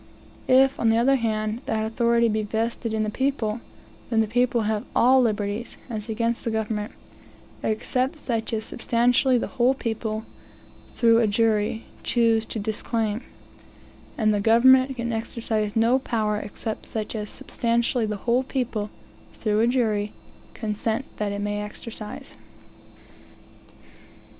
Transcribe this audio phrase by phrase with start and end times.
[0.47, 3.61] If, on the other hand, that authority be vested in the people,
[4.09, 6.91] then the people have all liberties, (as against the government,)
[7.61, 10.25] except suc as substantially the whole people
[10.95, 13.21] (through a jury) choose to disclaim;
[14.17, 18.89] and the government can exercise no power except such as substantially the whole people
[19.35, 20.13] (through a jury)
[20.55, 22.37] consent that it may exercise.